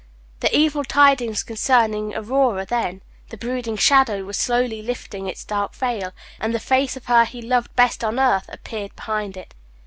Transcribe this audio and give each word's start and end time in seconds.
The 0.39 0.49
evil 0.57 0.83
tidings 0.83 1.43
concerned 1.43 1.93
Aurora, 2.15 2.65
then; 2.65 3.03
the 3.29 3.37
brooding 3.37 3.77
shadow 3.77 4.23
was 4.23 4.35
slowly 4.35 4.81
lifting 4.81 5.27
its 5.27 5.45
dark 5.45 5.75
veil, 5.75 6.11
and 6.39 6.55
the 6.55 6.59
face 6.59 6.97
of 6.97 7.05
her 7.05 7.23
he 7.23 7.39
loved 7.39 7.75
best 7.75 8.03
on 8.03 8.19
earth 8.19 8.45
appeared 8.51 8.95
behind 8.95 9.37
it. 9.37 9.53